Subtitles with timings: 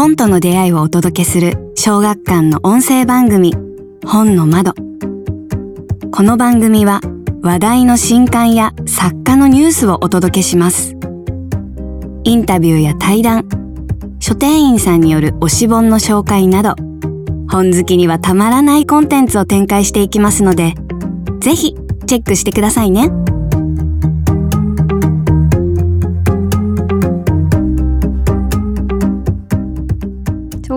[0.00, 3.52] 本との出会いをお届けする小学館の音声番組
[4.06, 4.72] 本の窓
[6.10, 7.02] この番組は
[7.42, 10.94] 話題の新刊や作家のニュースをお届けします
[12.24, 13.46] インタビューや対談
[14.20, 16.76] 書店員さんによる推し本の紹介など
[17.50, 20.72] 本好きにはたまらないコンテンツを展開していきますので
[21.40, 21.74] ぜひ
[22.06, 23.29] チェックしてくださいね。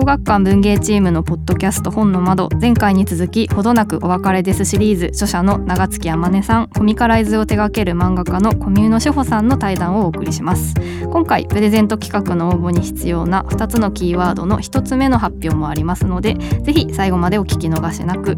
[0.04, 10.74] 学館文芸チームのポッドキャスト本の窓前回に続きほどなくお別れですシリーズ著者の長月天音さんコミカライズを手掛ける漫画家の小宮野志保さんの対談をお送りします。
[11.10, 18.36] 今回プレゼント企画の応募に必要な2つのキーワードの1つ目の発表もありますのでぜひ最後までお聞き逃しなく。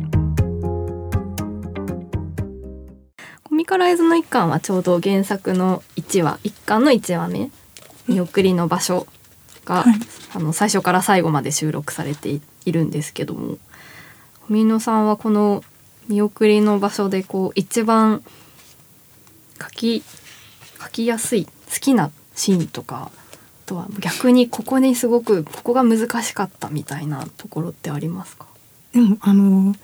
[3.42, 7.50] コミカライズの一巻はちょうど原作の1話一巻の1話目
[8.06, 9.06] 見送りの場所
[9.66, 9.94] が、はい、
[10.32, 13.58] あの最初から最後まで収録されているんですけども
[14.48, 15.62] 小野さんはこの
[16.08, 18.22] 見送りの場所でこう一番
[19.60, 20.02] 書き
[20.82, 21.50] 書きやすい好
[21.80, 23.10] きなシーンとか
[23.66, 28.46] とは逆にここにすごくここが難しかったみたいなところってありますか？
[28.92, 29.74] でもあの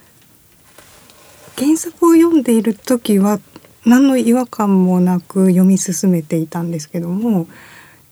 [1.58, 3.40] 原作を読んでいる時は
[3.84, 7.48] 何の違和感もなく読み進めていたんですけども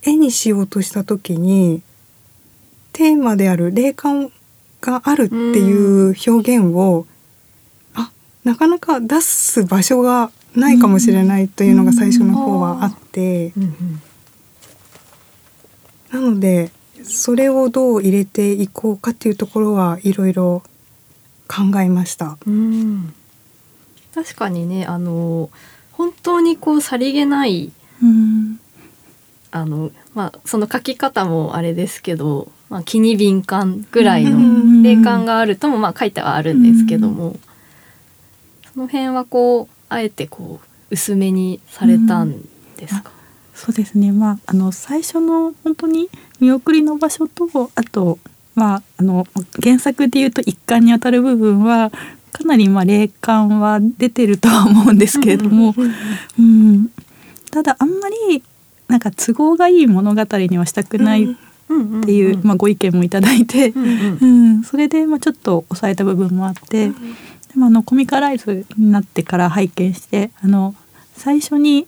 [0.02, 1.82] 絵にしようとした時に
[2.92, 4.32] テーマである霊感
[4.80, 7.06] があるっていう表現を、
[7.96, 8.10] うん、あ
[8.44, 13.52] なかなか出す場所がないかもしれないというのが最初の方はあって、
[16.10, 16.72] なので
[17.04, 20.62] それをどう入れていこうかっていうところはいろいろ
[21.46, 22.36] 考えました。
[22.46, 23.14] うん。
[24.14, 25.50] 確かにねあの
[25.92, 28.60] 本当にこうさりげない、うん、
[29.50, 37.36] あのまあその書き方もあれですけど、まあ、気に敏感ぐらいの霊感があるともまあ書いてはあるんですけども、
[38.72, 42.42] その辺はこうあえてこう薄めにされたん
[42.76, 43.10] ですか、
[43.54, 44.12] そうですね。
[44.12, 46.08] まああの最初の本当に
[46.38, 48.18] 見送りの場所とあと
[48.54, 49.26] まああの
[49.62, 51.90] 原作でいうと一貫にあたる部分は
[52.32, 55.74] かなりまあ霊感は出てるとは思うんですけれども、
[56.38, 56.90] うん、
[57.50, 58.42] ただあんまり
[58.90, 61.26] なんか都合がいい物語にはしたくないっ
[62.04, 66.94] ていう、まあ、ご意見もいただいて、うんそれでまあちょっと抑えた部分もあって、で
[67.56, 70.74] もあのコミカライズになってから拝見してあの
[71.16, 71.86] 最初に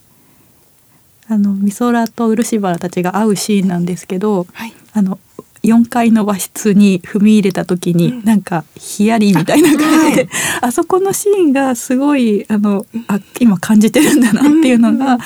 [1.29, 5.19] あの美空と漆原たちが会うシーンなんですけど、はい、あの
[5.63, 10.29] 4階の和室に踏み入れた時に、うん、なんかヒヤリみたいな感じで、
[10.61, 15.19] あはい、そこのシーンがすごいあのあ今感じてるんだなっていうのが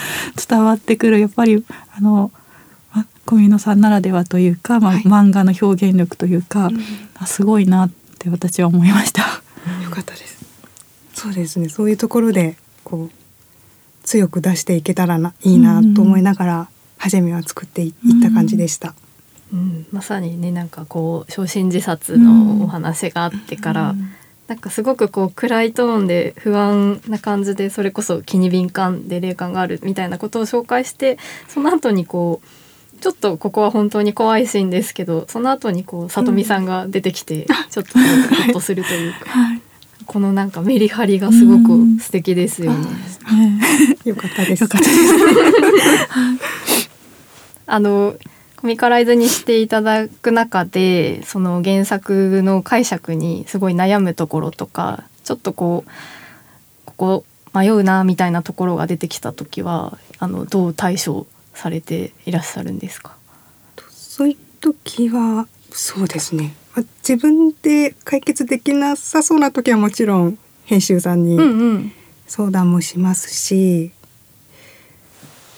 [0.48, 1.64] 伝わってくるやっぱり
[1.96, 2.30] あの
[3.26, 9.22] 小見野さんならではというか、まあ、はい、漫画の表現力というか、うん、すごいなって私は思いました。
[9.82, 10.46] よかったです。
[11.12, 11.68] そうですね。
[11.68, 13.10] そういうところでこう
[14.04, 17.92] 強く出していけたらないいなと思いながら、初めは作っていっ
[18.22, 18.90] た感じでした。
[18.90, 18.94] うん、
[19.92, 24.12] まさにねなんかこう焼身自殺のお話があってから、うん、
[24.48, 31.18] なんかすごくこう暗いトーンで不安な感じでそれこそ気に敏感で霊感があるみたいなことを紹介して
[31.48, 32.46] その後にこう
[33.00, 38.04] ちょっとここは本当に怖いシーンですけどその後にこう里美さんが出てきて、ちょっとほ
[38.50, 39.62] っとするというか、はい、
[40.06, 42.86] このなんかメリハリがすごく素敵ですよね。
[44.04, 44.64] よかったです。
[47.66, 48.35] あのコ
[48.66, 55.90] ミカライズにしていただく中でその原作の解釈にすごい悩むところとかちょっとこう
[56.84, 57.24] ここ
[57.54, 63.16] 迷うなみたいなところが出てきた時はあのどう対処されていらっしゃるんですか？
[63.88, 66.54] そういう時はそうですね。
[66.98, 71.90] 自分で解決できなさそうな時はもちろん編集さんに
[72.26, 73.92] 相談もしますし、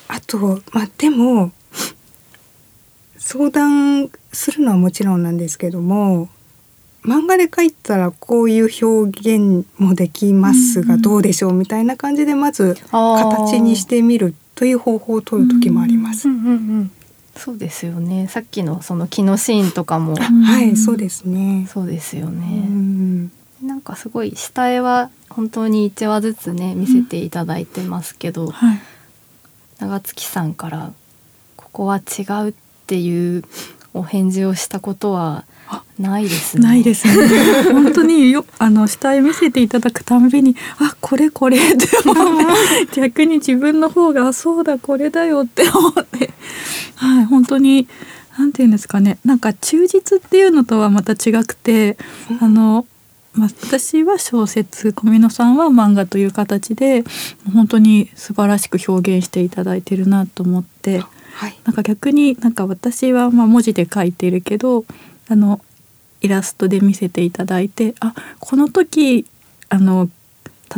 [0.09, 0.38] うんうん、あと
[0.73, 1.50] まあでも
[3.31, 6.31] 相談するのはもちろんなんですけども
[7.05, 16.27] 漫画で描いたらこういう表現もできますがどうでしょうみたいな感じでまず形にしてみるという方法を取る時もあります。
[17.37, 18.29] そうですよね。
[18.29, 21.69] さっきのその木のシーンとかも、はい、そうですね。
[21.71, 22.47] そうですよね。
[22.47, 23.31] ん
[23.63, 28.81] なんかすごい下絵は本当に1話ずつね見せていただいてますけど、はい、
[29.81, 30.93] 長月さんから
[31.57, 33.44] ここは違うってっていう
[33.93, 35.44] お返事をしたことは
[35.99, 36.62] ないですね。
[36.62, 37.29] ないですね。
[37.70, 42.46] 本当によあの下絵見せていただくたんびにあこれこれって思っ
[42.90, 46.31] て 逆に自分の方がそうだこれだよって思って
[46.94, 47.88] はい本当に
[48.38, 51.99] なんていうんですかねなんか忠実っていうのとはまた違くて、
[52.41, 52.87] あの
[53.34, 57.05] まあ、私は小説小見野さんは漫画という形で
[57.52, 61.02] 本当に素晴らしく表現していただいてるなと思って、
[61.38, 64.85] はい、なんか逆になんか私はまあ文字で書いてるけど
[65.29, 65.61] あの
[66.20, 69.25] イラストで見せていただいてあこの時
[69.69, 70.11] あの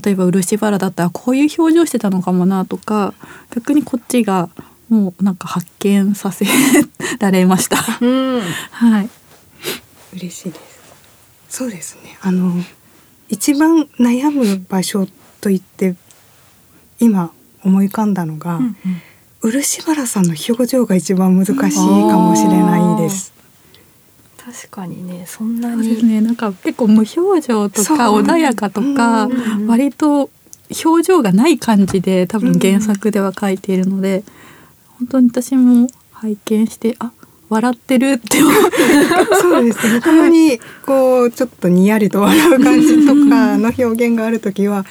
[0.05, 3.15] 例えば漆原だったらこういう表情してたのかもなとか
[3.55, 4.51] 逆にこっちが
[4.91, 6.45] もうなんか発見させ
[7.21, 7.79] られました。
[8.05, 8.41] うん、
[8.71, 9.11] はい。
[10.13, 10.61] 嬉しいです。
[11.49, 12.19] そうですね。
[12.21, 12.53] あの
[13.31, 15.07] 一番悩む場所
[15.41, 15.97] といって
[16.99, 17.33] 今
[17.65, 18.77] 思い浮かんだのが、うんうん、
[19.43, 23.33] 漆原さんの表情が一番難しいかもしれないです。
[24.37, 26.05] 確かにねそんなに。
[26.05, 26.21] ね。
[26.21, 29.29] なんか結構無表情とか穏やかとか、
[29.67, 30.31] 割と
[30.85, 34.25] 表情がない感じで多分原作では書いているので、うん、
[34.99, 37.13] 本当に私も拝見してあ
[37.49, 38.77] 笑ってるって思って。
[39.41, 40.01] そうですね。
[40.03, 44.85] たまにこうちょっとにやりと笑う感じとかの表現がある時は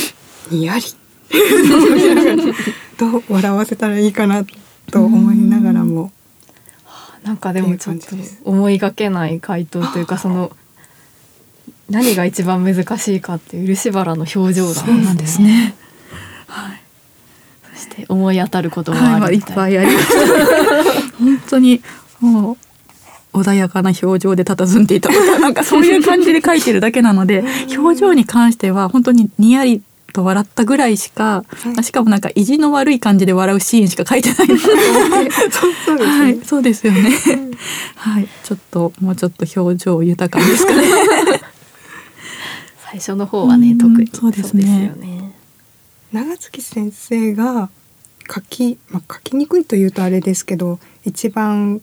[0.50, 0.82] にやり
[2.98, 4.44] どう笑わせたらいいかな
[4.90, 6.12] と思いながらも。
[7.22, 8.04] なんかでもちょっと
[8.44, 10.54] 思いがけない回答というか その
[11.88, 15.74] 何が一番難しいかっていう漆原の表情なんですね。
[16.46, 16.80] はい。
[17.74, 20.08] そして思い当たることがあるい、はい、っぱいあります。
[21.18, 21.82] 本当に
[22.20, 22.52] も
[23.32, 27.44] う穏やかな表情で佇んでいたとかなんかそういう感じで書いてるだけなので
[27.76, 29.82] 表情に関しては本当ににやり
[30.14, 37.10] と笑ったぐらいしか、はい、しかもなんか意地の悪い感じで笑うシーンしか書いてないなと思ってそうです、ね、はい、そうですよね、
[37.96, 38.28] はい。
[38.44, 40.82] ちょっともうちょっと表情豊かですかね。
[42.78, 44.06] 最初の方はね特に。
[44.06, 44.94] そうですね。
[46.12, 47.68] 長月先生が
[48.32, 51.82] 書き、まあ、書きにくいというとあれですけど一番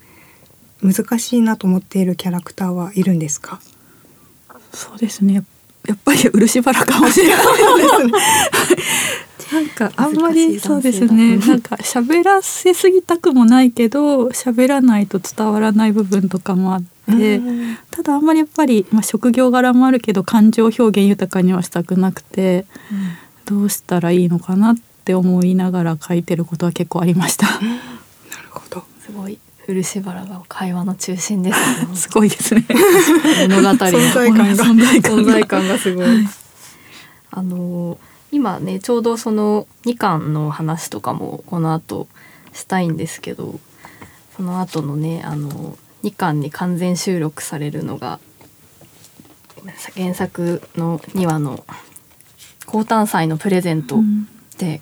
[0.82, 3.60] 難しいなと思っているキャラクターはいるんですか？
[4.74, 5.34] そうですね。
[5.34, 5.44] やっ
[6.04, 8.12] ぱり漆原かもしれないですね。
[9.52, 11.38] なんかあんまりそうですね。
[11.38, 16.84] なんか喋らせすぎたくもないけど喋らないと伝わらない部分とかもあっ
[17.20, 17.42] て
[17.90, 22.66] ただあんまりやっぱり、まあ、職業柄もあるけど感情表現豊かにはしたくなくて、
[23.50, 27.48] うん、どうしたらいいのかなって思いながら書いてることは結構ありました。
[27.60, 27.68] なる
[28.52, 28.86] ほど。
[29.06, 32.66] すごい漆原が会話の中心です、ね、 すごいですね。
[33.50, 33.76] 物語の。
[33.76, 34.64] 存在感が。
[34.64, 36.28] 存在感がすごい、はい、
[37.32, 37.98] あの
[38.32, 42.08] 今ねちょうどその2巻の話とかもこの後
[42.54, 43.60] したいんですけど
[44.36, 48.20] その後のねあの2巻に完全収録されるのが
[49.96, 51.64] 原作の2話の
[52.66, 54.00] 「高誕祭のプレゼント」
[54.58, 54.82] で、うん、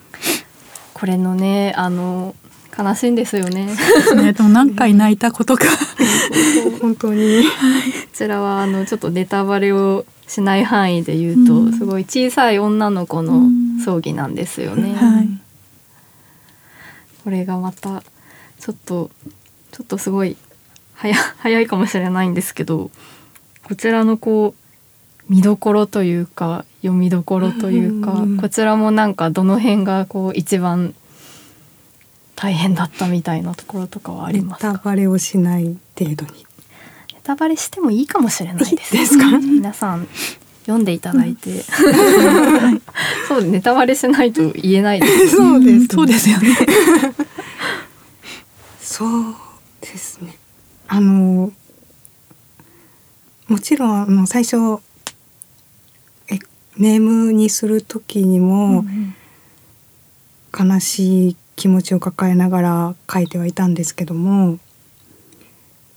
[0.93, 2.35] これのねあの
[2.79, 3.75] 悲しいんですよね。
[4.15, 5.65] ねでも何回泣いたことか
[6.79, 7.43] 本当に。
[7.43, 7.49] こ
[8.13, 13.49] ちらはあのちょっとネタバレをしない範囲で言うと、うん、すごい小さい女の子の
[13.83, 14.95] 葬儀なんですよね。
[14.95, 15.29] はい、
[17.25, 18.01] これがまた
[18.59, 19.09] ちょっと
[19.71, 20.37] ちょっとすごい
[20.93, 22.91] 早早いかもしれないんですけど
[23.63, 30.95] こちらのこう見どころというか読みどころというか、こちらもなんかどの辺がこう一番
[32.41, 36.45] 大変だったみたいなところとかはありますネタバレをしない程度に。
[37.13, 38.93] ネタバレしてもいいかもしれないです。
[38.93, 39.37] ですか？
[39.39, 40.07] 皆さん
[40.61, 41.63] 読んでいただいて、
[43.27, 46.57] そうネタバレしないと言えないです、ね、そうです、そうですよね。
[48.79, 49.35] そう
[49.81, 50.37] ですね。
[50.87, 51.51] あの
[53.47, 54.79] もちろんあの最初
[56.31, 56.39] え
[56.77, 58.85] ネームにする時にも、
[60.57, 64.59] 悲しい気持ちを抱えながら書いてはいたんですけども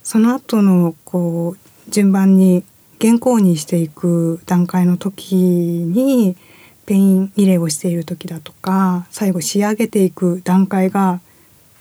[0.02, 2.64] その後のこう順番に
[3.00, 6.36] 原稿にしていく段階の時に
[6.84, 11.20] ペン入れをしている時だとか最後仕上げていく段階が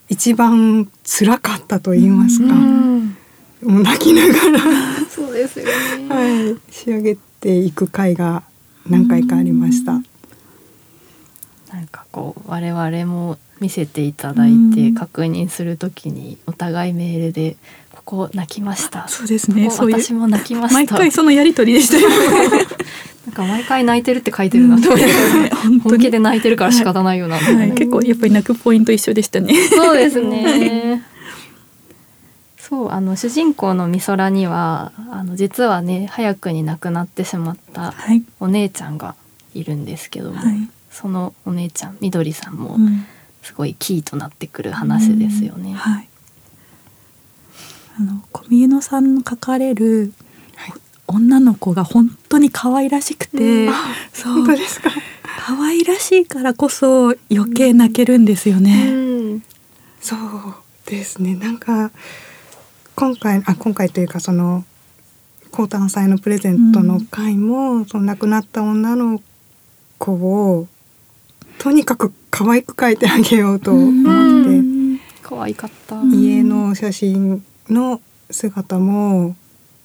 [0.10, 2.58] 一番辛かったと言いますか、う
[3.68, 5.06] もう泣きながら。
[5.10, 5.72] そうですよね、
[6.08, 8.44] はい、仕上げていく回が
[8.88, 9.94] 何回かありました。
[11.74, 17.56] なんかこう我々も見せていただいて確認するときにお互いメールで
[17.94, 19.70] 「ここ泣きました」そうですね。
[19.70, 20.74] 私も泣きました。
[20.74, 22.10] 毎回そのやり取りでしたよ
[23.28, 25.06] なんか毎回泣いてるって書いてるなと思って、
[25.68, 29.54] うん、本気で泣いてるから仕方ないよな、はいはい、結構やっぱり泣くポイント一緒でしたね。
[29.70, 31.04] そうですね。
[32.58, 37.94] そうあの主人公の美空にはあの実はね早くに亡くなってしまった
[38.40, 39.14] お姉ちゃんが
[39.54, 43.06] いるんですけども、はい、そのお姉ちゃんみどりさんも、うん
[43.42, 45.74] すごいキーとなってくる話ですよね。
[45.74, 46.10] はい、
[48.00, 50.14] あの小宮野さんの書かれる
[51.08, 53.74] 女の子が本当に可愛らしくて、うん、
[54.14, 54.34] そう。
[54.34, 54.90] 本当ですか？
[55.46, 58.92] 可愛らしいからこそ余計泣けるんですよね。
[58.92, 59.44] うん、
[60.00, 60.20] そう
[60.86, 61.36] ですね。
[61.36, 61.92] なんか
[62.96, 64.64] 今回あ今回というかその
[65.50, 69.22] 高誕祭のプレゼントの回も、うん、その亡くなった女の
[69.98, 70.68] 子を
[71.58, 76.02] とにかく可愛く描いてあげようと思って、可愛かった。
[76.02, 79.36] 家の写真の姿も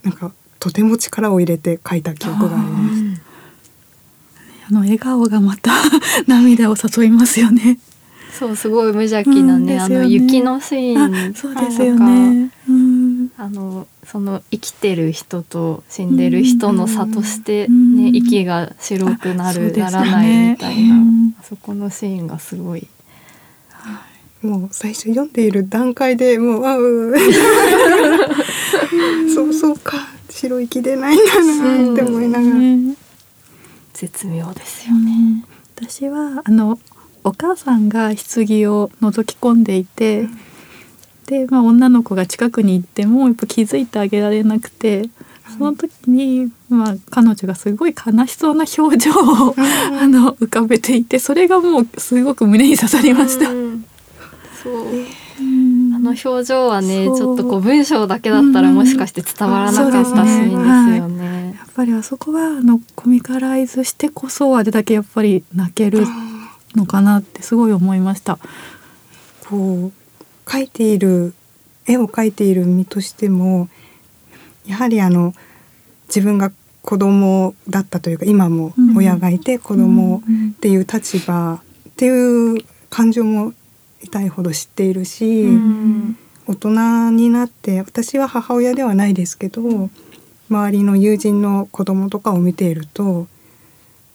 [0.03, 3.23] なんかとても力を入れて描いた記憶があります。
[4.69, 5.73] あの笑顔がまた
[6.27, 7.79] 涙を誘いますよね。
[8.33, 12.51] そうすごい無邪気なねうんね、あの雪のシーンそうですよね。
[12.69, 17.73] うん、あのその生きてる人と死んでる人の差としてね、う
[18.13, 20.95] ん、息が白くなる、ね、ならないみたいな、
[21.41, 22.87] あそこのシーンがすごい。
[24.43, 27.15] もう最初読んでいる段階でもうあう。
[29.35, 30.17] そうそうか。
[30.37, 32.57] 白い木出ないんだなって思いながら、
[33.95, 35.45] 絶妙ですよね、
[35.75, 36.79] 私はあの
[37.25, 40.39] お母さんが棺を覗き込んでいて、うん、
[41.27, 45.09] で、まあ、女の子が近くに行ってもやっぱ気づいてあげられなくて
[45.59, 53.51] その時に、まあ、彼女がすごい悲しそうな表情を、うん、あの浮かべていてそれがもうすごく胸に刺さりました。
[53.51, 53.85] うん、
[54.63, 54.87] そう。
[55.39, 61.55] あの表情はねちょっとこう文章だけだったらもしかして伝わらなかったシーンですよね。
[61.59, 66.07] やっぱりあそこはあのコミカライズしてこそあれだけやっぱり泣ける
[66.75, 68.39] のかなってすごい思いました。
[69.49, 70.06] こう
[70.47, 71.35] 描いている
[71.87, 73.69] 絵を描いている身としても
[74.65, 75.35] やはりあの
[76.09, 80.23] 自分が子供だったというか今も親がいて子供
[80.53, 83.53] っていう立場っていう感情も
[84.03, 89.91] 痛いほど知っているし、うん、大人になって私は母親ではないですけど
[90.49, 93.27] 周りの友人の子供とかを見ていると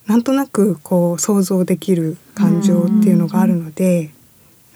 [0.08, 4.12] なんとなくこう想像できる感情っていうのがあるので、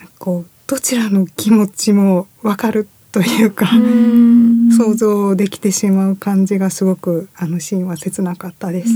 [0.01, 8.89] うん、こうどちらの気持ちも分かるというか、うん、想像できてしまう感じがすごくあのシーンは切なかったです。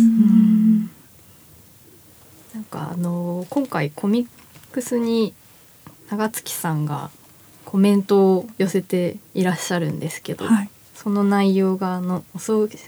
[2.54, 4.28] なんかあの今回コミッ
[4.72, 5.34] クスに
[6.10, 7.12] 長月さんが
[7.66, 12.24] コメントを寄せていらっしゃるんですけど、はい、その内容があの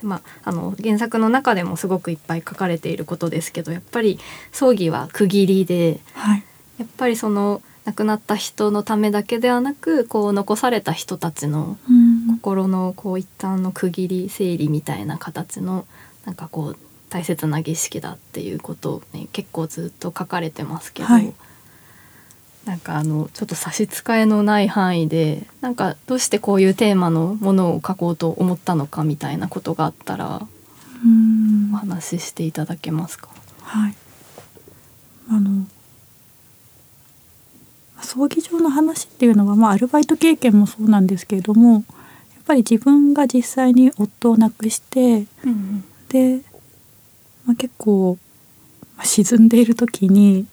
[0.02, 4.18] まあ、あの原作の中でもすごくいっぱい書かれていることですけどやっぱり
[4.50, 6.44] 葬儀は区切りで、はい、
[6.78, 11.78] やっぱりその亡くなった人のためだけではなくこう残された人たちの
[12.28, 15.86] 心のこう一旦の区切り整理みたいな形の
[16.24, 16.76] なんかこう
[17.10, 21.08] 大切な儀式だっていうことをね結構ずっと書かれてますけど。
[21.08, 21.32] はい
[22.64, 30.46] なんかあのちょっと差し支えのない範囲でなんかどうしてこういうテーマのものを書こうと思ったのかみたいなことがあったら
[31.72, 33.30] お話ししていただけますか？
[33.62, 33.94] はい
[35.28, 35.66] あの
[38.02, 41.82] 葬儀場の話っていうのは、まあ、アルバイト経験もそうなんですけれどもやっ
[42.46, 46.40] ぱり自分が実際に夫を亡くして、うんうん、で、
[47.46, 48.18] まあ、結構、
[48.96, 50.46] まあ、沈んでいる時に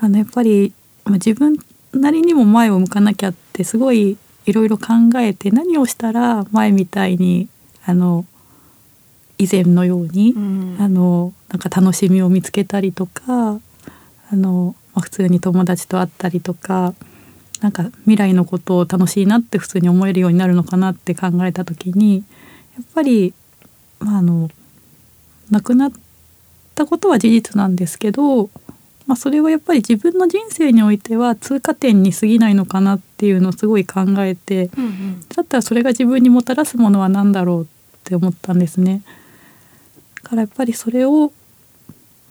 [0.00, 0.72] あのやっぱり
[1.04, 1.56] まあ、自分
[1.92, 7.48] なりにも前を向かなきゃってすごいいろいろ考えて何をしたら前みたいに
[7.84, 8.24] あの
[9.38, 13.60] 以前のように、うん、あのなんか楽しみを見つけたりとか
[14.30, 16.94] あの、まあ、普通に友達と会ったりとか
[17.60, 22.24] なんか未来のことを楽しいなって普通に思えるようになるのかなって考えた時に
[22.76, 23.34] やっぱり、
[24.00, 24.50] まあ、あの
[25.50, 25.92] 亡くなっ
[26.74, 28.50] たことは事実なんですけど
[29.06, 37.66] まあ、それはやっぱり自分の人生においては通過点に過ぎないのかなっていうのをすごい考えて、うんうん、だったらそれが自分にもたらすものは何だろうっ
[38.04, 39.02] て思ったんですね。
[40.22, 41.32] だからやっぱりそれを、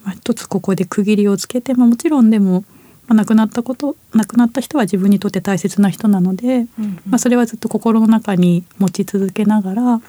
[0.03, 2.63] まあ、一つここで区切りをつけて、まあ、もちろんでも、
[3.07, 10.01] まあ、亡くなったこと亡くなった人は自分にとって大切な人なので、うんうん、まあ、それはずっと心の中に持ち続けながら、ま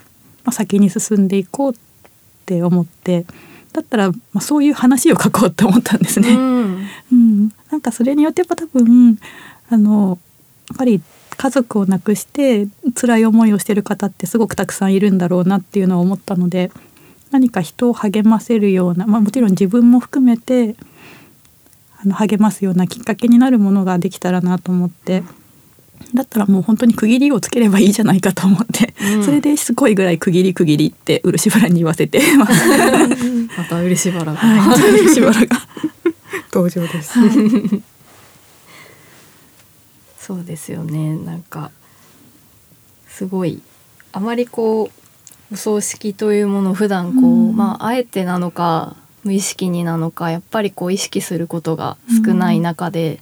[0.45, 1.75] あ、先に進んでいこうっ
[2.45, 3.25] て思って。
[3.73, 6.29] だったら、まあ、そういう話を書こうと思ったんですね。
[6.29, 9.17] うん、うん、なんかそれによってやっぱ多分
[9.69, 10.19] あの
[10.69, 11.01] やっぱり
[11.35, 16.71] 家族を亡くして辛い思いをしてる方ってすごくたくさんいるんだろうなっていうのを思ったので
[17.33, 20.75] 何か人を励ませるような、まあ、もちろん自分も含めて
[21.99, 25.23] あの励ますようなきっかけになるものができたらなと思って。
[26.13, 32.21] だったらもう本当に区切りをつければいいじゃないかと思って、うん、それでしつこいぐらい区切り区切りって漆原に言わせて。
[32.37, 32.45] ま
[33.65, 35.47] た漆原が、はい、漆原が。
[36.53, 37.13] 登場です、
[40.19, 41.15] そうですよね。
[41.17, 41.71] なんか
[43.07, 43.61] すごい
[44.11, 45.02] あまりこう
[45.53, 51.95] お葬式というものを普段こう、うん、まああえてなのか無意識になのかやっぱりこう意識することが
[52.25, 53.19] 少ない中で、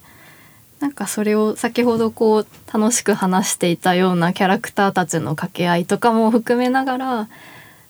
[0.80, 7.28] うん、なんかそれを先ほどこう楽しく話していたようなキャラクターたちの掛け合いとかも含めながら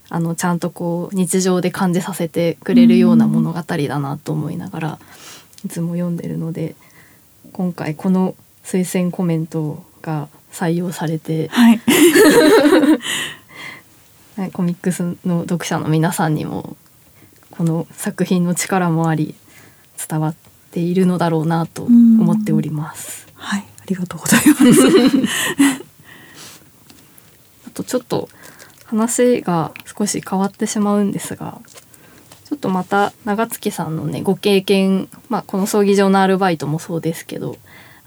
[0.08, 4.98] あのちゃんとこう日常で感じさせてくれるような物語だなと思いながら
[5.64, 6.74] いつも読んでるので
[7.52, 8.34] 今回この
[8.64, 11.80] 推薦コメントが採用されて、はい、
[14.52, 16.76] コミックスの読者の皆さんにも
[17.50, 19.34] この作品の力もあり
[20.08, 20.34] 伝わっ
[20.70, 23.28] ているのだろうなと思っております。
[23.34, 24.62] はい、ありがとうございます。
[27.68, 28.28] あとちょっと
[28.86, 31.60] 話が少し変わってしまうんですが
[32.44, 37.56] ちょっとまた長月さんのねご経験、まあ、この葬儀場のアルバイトもそうですけど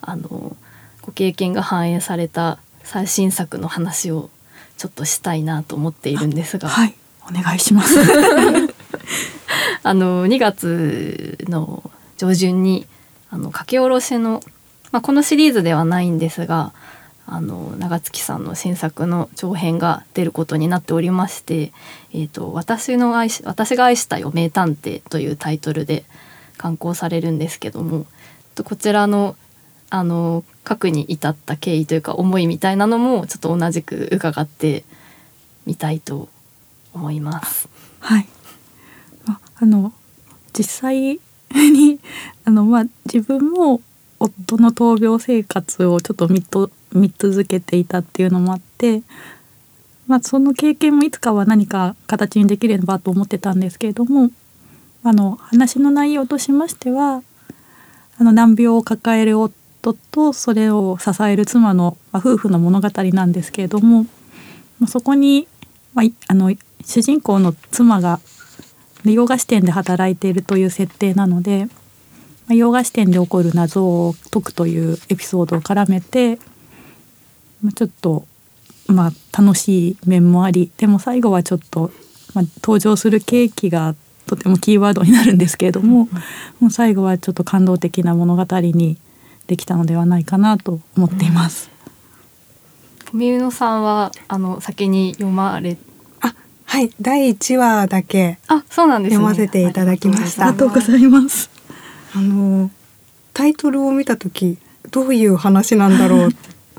[0.01, 0.55] あの
[1.01, 4.29] ご経験が反映された最新作の話を
[4.77, 6.70] ちょっとしたいなと思っているんですが。
[6.70, 6.96] はい
[7.27, 7.98] お願いします
[9.84, 12.88] あの2月の上旬に
[13.29, 14.41] あの書き下ろしの、
[14.91, 16.72] まあ、このシリーズではないんですが
[17.27, 21.72] あの長月さんの新作の長編が出ることになっておりまして
[22.13, 26.05] 「えーと、私の愛し私が愛したよ名探偵」というタイトルで
[26.58, 28.05] 刊行されるんですけども
[28.63, 29.36] こちらの
[29.89, 34.84] あの書くに至った経緯というか思いみたいなのもちょっと同じく伺って
[35.65, 36.30] みたいと
[36.94, 37.70] 思います。
[38.00, 38.27] はい、
[39.27, 39.94] ああの
[40.58, 41.20] 実際
[41.51, 42.00] に
[42.46, 43.82] あの、まあ、自分も
[44.20, 49.04] 夫の闘病生活をちょっと見と見続けていたっていうのもあって、
[50.08, 54.32] まあ、その経験もいつかは何か形にできればと思ってたんですけれども
[55.04, 57.22] あの話の内容としましては
[58.18, 59.54] あの難病を抱える夫
[59.94, 64.04] とそれを支える妻の、まあ、夫婦の物語なんですけれども、
[64.80, 65.48] まあ、そこに、
[65.93, 68.19] まあ、あの主人公の妻が
[69.04, 71.71] 洋菓子店で働いているという設定なので、ま
[72.52, 76.39] あ、洋菓子店で起こる謎を解くというエピソードを絡めて
[77.65, 78.26] まあ、ちょっと
[78.88, 81.91] まあ楽しい面もありでも最後はちょっと、
[82.36, 83.95] まあ、登場するケーキが
[84.28, 86.10] とてもキーワードになるんですけれども、
[86.60, 88.98] もう最後はちょっと感動的な物語に
[89.47, 91.69] できたのではないかなと思っています。
[93.13, 95.77] み野さんはあの先に読まれ
[96.21, 96.89] あはい。
[96.99, 100.47] 第一話だけあそうなんです、ね、読ませていただきました。
[100.47, 101.49] ありがとうございます。
[102.15, 102.71] あの
[103.34, 104.58] タイトルを見た時
[104.91, 106.31] どういう話なんだろうっ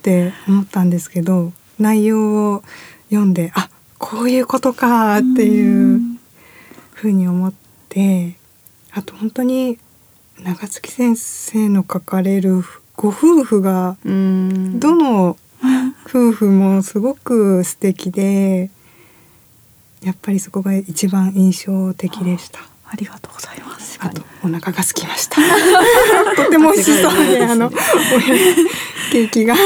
[0.03, 2.63] て 思ったんですけど内容を
[3.11, 6.01] 読んであこういうことかっていう
[6.95, 7.53] ふうに思っ
[7.89, 8.37] て
[8.93, 9.79] あと本当に
[10.43, 12.63] 長月先生の書かれる
[12.95, 14.09] ご夫婦がど
[14.97, 15.37] の
[16.07, 18.71] 夫婦もすごく素敵で
[20.03, 22.61] やっぱりそこが一番印象的でした。
[22.89, 23.99] ありがとうございます。
[24.01, 25.37] あとお腹が空きました。
[26.37, 27.71] とても美味しそうで、あの
[29.11, 29.57] ケーキが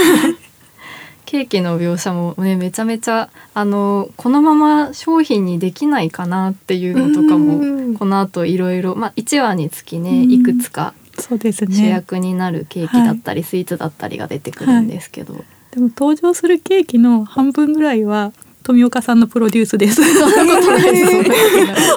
[1.30, 18.32] ケーキの描写もねめちゃめちゃあのこのまま商品にできないかなっていうのとかもこの後いろいろまあ1話につきねいくつか主役になるケーキだったりスイーツだったりが出てくるんですけど、はい、でも登場するケーキの半分ぐらいは
[18.64, 20.02] 富岡さんのプロデュースです。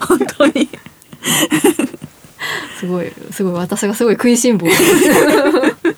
[0.05, 0.69] 本当に。
[2.79, 4.67] すごいすごい私がすごい食いしん坊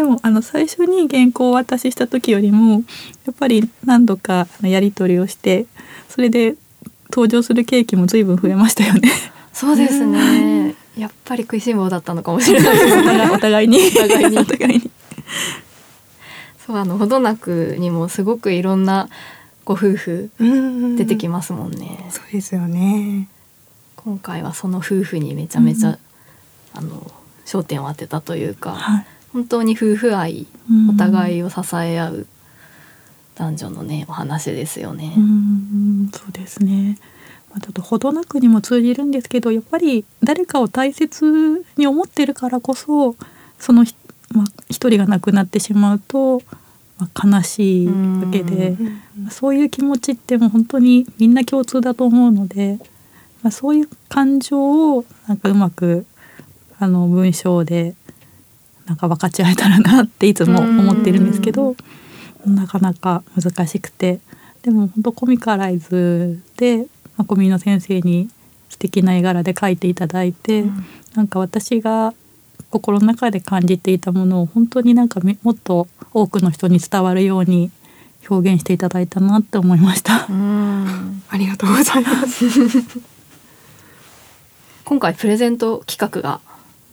[0.00, 2.84] でもあの最初に原稿を渡しした時よりも
[3.26, 5.66] やっぱり何度かやり取りをして
[6.08, 6.54] それで
[7.10, 9.10] 登場するケーキも随分増えましたよね。
[9.52, 10.74] そうですね。
[10.96, 13.30] やっぱり食いしん坊だったのかもしれないですね。
[13.30, 13.78] お互いに。
[13.88, 14.38] お互いに。
[14.40, 14.90] お互いに。
[16.66, 19.10] そうあのほどなくにもすごくいろんな
[19.66, 20.30] ご夫婦
[20.96, 22.06] 出てきますもんね。
[22.08, 23.28] そうですよね。
[23.96, 25.98] 今回はその夫婦にめちゃめちゃ、うん、
[26.72, 27.10] あの
[27.44, 30.46] 焦点を当てたというか、はい、本当に夫婦愛、
[30.92, 32.26] お互いを支え合う
[33.36, 35.14] 男女のねお話ですよね。
[35.16, 36.98] うんそうですね。
[37.50, 43.16] まあ、ちょっと程なくにも通じるんですけどやっぱり誰かを大切に思ってるからこそ
[43.58, 43.84] その
[44.34, 46.42] まあ、一人が亡くなってしまうと、
[46.98, 47.94] まあ、悲しいわ
[48.30, 48.76] けで、
[49.26, 52.78] うそういう気持ちってもう本当にみんな共通だと思うので、
[53.42, 56.06] まあ、そういう感情をなんかうまく
[56.78, 57.94] あの文章で
[58.90, 61.76] なんか分かち合えたらなっていつも思ってるんですけど
[62.44, 64.18] なかなか難しくて
[64.62, 66.78] でも本当コミカライズで、
[67.16, 68.28] まあ、小見の先生に
[68.68, 72.14] 素敵な絵柄で描いていただいて、うん、なんか私が
[72.70, 77.70] 心の中で感じていたものを本当になんかもっと多くの人に伝わるように
[78.28, 80.26] 表現していただいたなって思いました。
[80.28, 82.44] ありがとうございます。
[84.84, 86.40] 今回プレゼント企画が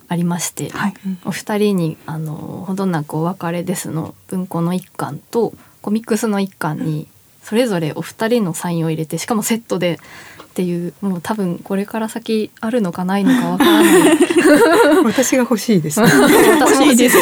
[0.09, 0.93] ありまして、はい、
[1.25, 7.07] お二人にあのほどなくお別れですの文庫の一巻とコミックスの一巻に
[7.43, 9.99] それぞれお二人のサインを入れてしかもセットで
[10.43, 14.17] っていうもう多分これから先あるのかないのかわからない。
[15.05, 16.09] 私が欲しいです、 私
[16.79, 17.17] も欲しいです。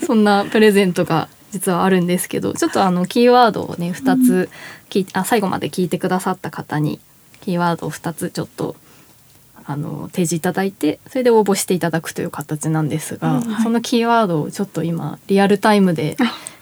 [0.06, 4.48] そんなプレゼントが実はあるんですけどちょっとあのキーワードをね2つ
[4.88, 6.98] き、うん、あ最後まで聞いてくださった方に
[7.42, 8.74] キーワードを2つちょっと
[9.68, 16.16] あの提示いただいてそれで応募していただくという形なんですが、うんはい、そのキーワードをちょっと今リアルタイムで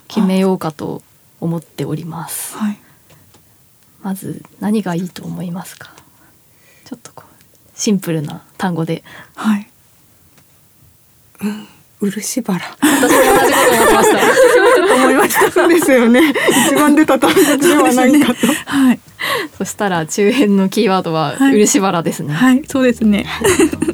[0.08, 1.02] 決めようかと
[1.40, 2.56] 思っております。
[2.56, 2.78] はい。
[4.02, 5.92] まず何がいいと思いますか？
[6.84, 9.04] ちょっとこうシンプルな単語で。
[9.34, 9.68] はい。
[11.42, 11.68] うん
[12.00, 12.60] 漆原。
[12.60, 14.94] 私も同じこと思ってました。
[14.94, 15.68] 思いました。
[15.68, 16.34] ですよね。
[16.68, 19.00] 一番出た単語ではないかと、ね、はい
[19.64, 23.24] そしたら中編のキーワードは漆原ですね、はい、はい、そうですね。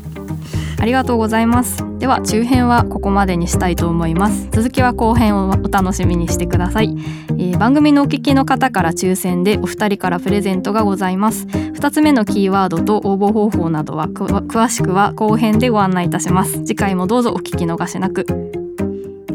[0.81, 1.85] ありがとうございます。
[2.01, 4.49] では中編はここまでにしたいと思います。
[4.51, 6.97] 続きは後編をお楽しみにしてください、
[7.39, 11.47] えー、番組のお聞きの方から抽選でお二人からプレゼントがございます。
[11.73, 16.65] 二つ目のキーワードと応募方法などは詳しくは後編でご案内いたします。
[16.65, 18.50] 次回もどうぞお聞き逃しなく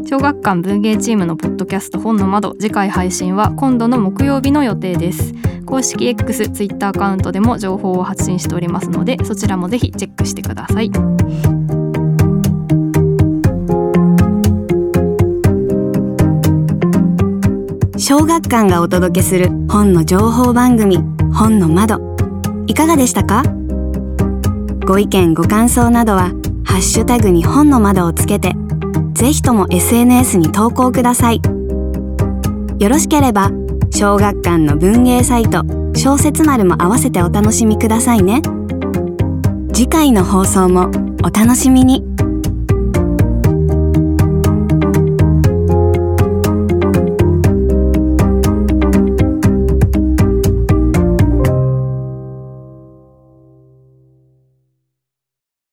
[0.08, 5.34] 小学館文芸チームのポッドキャスト本の窓次回配信は今度の木曜日の予定です。
[5.64, 10.92] 公式 X、Twitter アカウントでも情報を発信しておりますのでそちらもぜひチェックしてください。
[17.98, 20.98] 小学館がお届けする本の情報番組
[21.34, 21.98] 本の窓
[22.68, 23.42] いかがでしたか？
[24.86, 26.30] ご意見ご感想などは
[26.64, 28.52] ハッシュタグに本の窓をつけて
[29.16, 31.40] ぜひとも SNS に投稿ください。
[32.78, 33.50] よろしければ
[33.90, 38.42] 小学館の文芸サイト小説丸も合わせてお楽しみくださいね。
[39.72, 40.90] 次回の放送も
[41.24, 42.15] お楽しみに。